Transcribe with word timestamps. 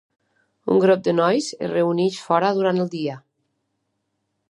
Un 0.75 0.81
grup 0.83 1.03
de 1.09 1.13
nois 1.19 1.51
es 1.67 1.71
reuneix 1.73 2.19
fora 2.31 2.53
durant 2.61 2.83
el 2.87 2.93
dia. 2.99 3.23